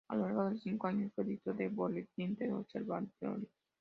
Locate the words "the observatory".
2.35-3.47